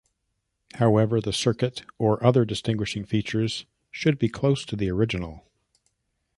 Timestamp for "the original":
4.75-5.45